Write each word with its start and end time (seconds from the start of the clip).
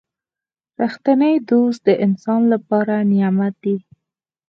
•رښتینی 0.81 1.33
دوست 1.49 1.79
د 1.87 1.89
انسان 2.05 2.41
لپاره 2.53 2.95
نعمت 3.11 3.53
دی. 3.63 3.75